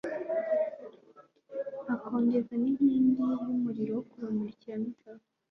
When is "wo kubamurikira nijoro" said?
3.97-5.19